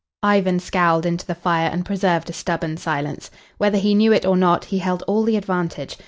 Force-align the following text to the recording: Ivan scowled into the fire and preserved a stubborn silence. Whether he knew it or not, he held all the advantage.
Ivan 0.23 0.59
scowled 0.59 1.05
into 1.05 1.27
the 1.27 1.35
fire 1.35 1.69
and 1.71 1.85
preserved 1.85 2.31
a 2.31 2.33
stubborn 2.33 2.77
silence. 2.77 3.29
Whether 3.59 3.77
he 3.77 3.93
knew 3.93 4.11
it 4.11 4.25
or 4.25 4.35
not, 4.35 4.65
he 4.65 4.79
held 4.79 5.03
all 5.05 5.21
the 5.21 5.37
advantage. 5.37 5.95